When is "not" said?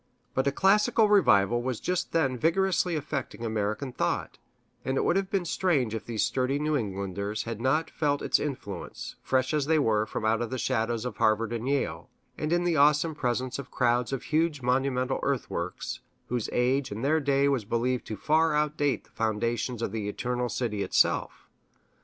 7.61-7.91